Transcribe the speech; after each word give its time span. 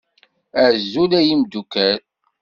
Azul 0.65 1.11
ay 1.19 1.27
imeddukkal 1.33 1.99